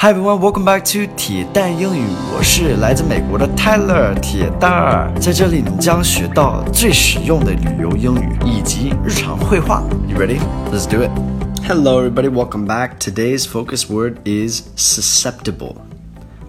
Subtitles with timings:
[0.00, 2.04] Hi everyone, welcome back to 铁蛋英语。
[2.32, 9.82] 我是来自美国的 Tyler 铁蛋儿，在这里你将学到最实用的旅游英语以及日常会话。
[10.06, 10.38] You ready?
[10.70, 11.10] Let's do it.
[11.66, 13.00] Hello everybody, welcome back.
[13.00, 15.74] Today's focus word is susceptible.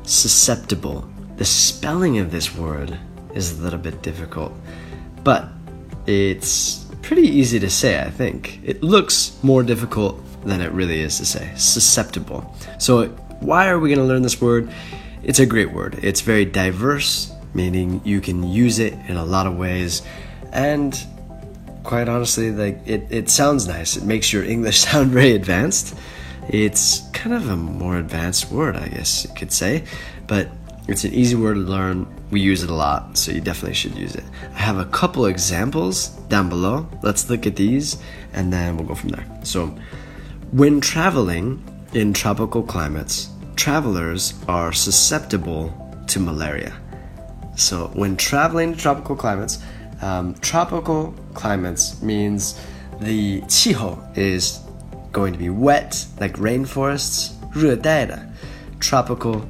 [0.04, 1.06] Susceptible.
[1.38, 3.00] The spelling of this word
[3.34, 4.52] is a little bit difficult,
[5.24, 5.46] but
[6.06, 8.60] it's pretty easy to say, I think.
[8.64, 11.50] It looks more difficult than it really is to say.
[11.56, 12.44] Susceptible.
[12.78, 13.10] So
[13.40, 14.70] why are we going to learn this word?
[15.24, 16.00] It's a great word.
[16.02, 20.02] It's very diverse, meaning you can use it in a lot of ways.
[20.52, 20.98] And
[21.84, 23.98] quite honestly, like it, it sounds nice.
[23.98, 25.96] It makes your English sound very advanced.
[26.50, 29.84] It's kind of a more advanced word, I guess you could say.
[30.28, 30.50] But
[30.88, 32.08] it's an easy word to learn.
[32.32, 34.24] We use it a lot, so you definitely should use it.
[34.54, 36.88] I have a couple examples down below.
[37.02, 37.98] Let's look at these
[38.34, 39.26] and then we'll go from there.
[39.44, 39.76] So,
[40.52, 45.73] when traveling, in tropical climates, travelers are susceptible
[46.07, 46.73] to malaria.
[47.57, 49.63] So, when traveling to tropical climates,
[50.03, 52.61] um, tropical climates means
[53.01, 54.61] the 气候 is
[55.13, 58.19] going to be wet, like rainforests, 热带的
[58.81, 59.43] tropical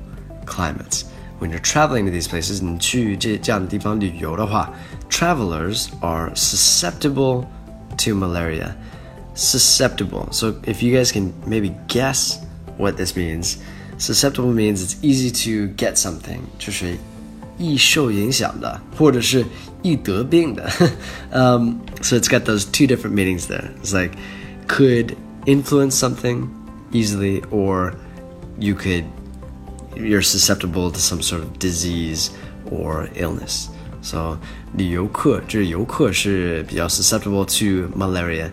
[0.45, 1.05] climates.
[1.41, 4.73] When you're traveling to these places, 你去这这样的地方旅游的话,
[5.09, 7.47] travelers are susceptible
[7.97, 8.75] to malaria
[9.35, 10.29] susceptible.
[10.31, 12.39] So if you guys can maybe guess
[12.77, 13.59] what this means,
[13.99, 16.97] susceptible means it's easy to get something，就是
[17.59, 19.45] 易受影响的，或者是
[19.83, 20.69] 易得病的。
[21.33, 23.71] um, so it's got those two different meanings there.
[23.83, 24.17] It's like
[24.67, 26.49] could influence something
[26.93, 27.95] easily, or
[28.59, 29.05] you could
[29.97, 32.31] you're susceptible to some sort of disease
[32.71, 33.69] or illness.
[34.03, 34.39] So
[34.77, 38.51] 旅游客就是游客是比较 susceptible to malaria.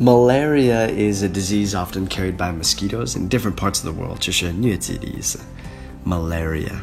[0.00, 4.18] Malaria is a disease often carried by mosquitoes in different parts of the world.
[4.20, 5.38] 就是疟疾的意思.
[6.04, 6.78] Malaria.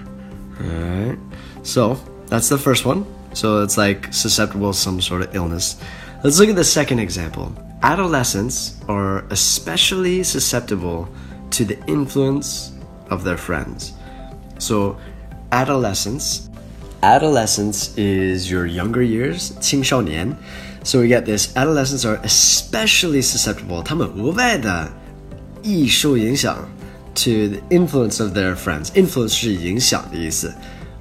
[0.59, 1.17] Alright.
[1.63, 1.97] So
[2.27, 3.05] that's the first one.
[3.33, 5.75] So it's like susceptible to some sort of illness.
[6.23, 7.51] Let's look at the second example.
[7.81, 11.07] Adolescents are especially susceptible
[11.51, 12.71] to the influence
[13.09, 13.93] of their friends.
[14.57, 14.97] So
[15.51, 16.46] adolescence
[17.01, 20.35] adolescence is your younger years, 青少年.
[20.83, 24.91] So we get this adolescents are especially susceptible, 他们额外的
[25.61, 26.67] 易受影响
[27.15, 28.87] to the influence of their friends.
[28.93, 30.53] Influence 是影响的意思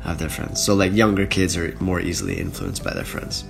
[0.04, 0.56] of their friends.
[0.56, 3.42] So like younger kids are more easily influenced by their friends.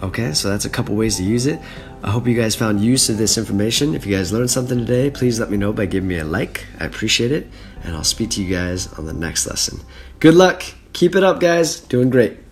[0.00, 1.58] Okay, so that's a couple ways to use it.
[2.02, 3.96] I hope you guys found use of this information.
[3.96, 6.66] If you guys learned something today, please let me know by giving me a like.
[6.78, 7.48] I appreciate it.
[7.82, 9.80] And I'll speak to you guys on the next lesson.
[10.20, 10.62] Good luck.
[10.93, 11.79] Keep it up, guys.
[11.79, 12.42] Doing great.